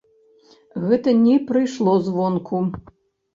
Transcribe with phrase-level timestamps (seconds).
[0.85, 2.65] Гэта не прыйшло звонку.